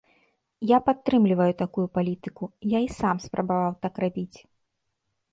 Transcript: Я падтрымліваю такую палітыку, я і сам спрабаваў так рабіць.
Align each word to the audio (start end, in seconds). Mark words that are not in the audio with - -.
Я 0.69 0.77
падтрымліваю 0.87 1.51
такую 1.63 1.83
палітыку, 1.97 2.43
я 2.71 2.79
і 2.85 2.87
сам 2.99 3.17
спрабаваў 3.27 3.71
так 3.85 3.93
рабіць. 4.05 4.37